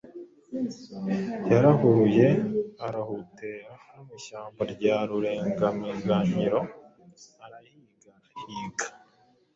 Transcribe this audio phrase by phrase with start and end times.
[1.51, 2.27] Yarahuruye
[2.85, 6.59] arahutera no mu ishyamba rya Rurengamiganyiro
[7.43, 8.87] arahiga arahiga;